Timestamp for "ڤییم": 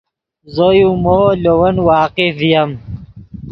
2.41-2.71